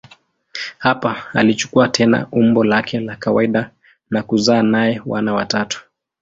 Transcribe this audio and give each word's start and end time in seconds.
Hapa 0.77 1.23
alichukua 1.33 1.87
tena 1.89 2.27
umbo 2.31 2.63
lake 2.63 2.99
la 2.99 3.15
kawaida 3.15 3.71
na 4.09 4.23
kuzaa 4.23 4.61
naye 4.63 5.01
wana 5.05 5.33
watatu. 5.33 5.89